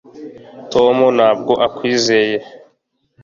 [0.71, 2.37] tom ntabwo akwizeye